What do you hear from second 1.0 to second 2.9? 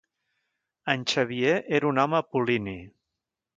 Xavier era un home apol·lini.